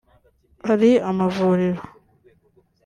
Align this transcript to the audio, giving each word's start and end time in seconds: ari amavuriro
ari 0.71 0.91
amavuriro 1.09 1.81